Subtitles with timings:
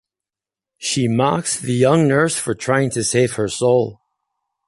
[0.79, 4.01] She mocks the young nurse for trying to save her soul.